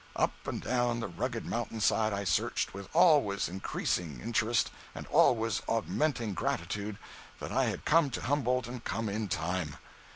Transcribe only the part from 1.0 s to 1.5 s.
rugged